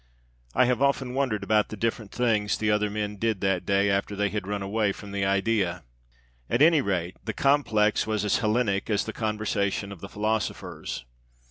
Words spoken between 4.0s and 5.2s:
they had run away from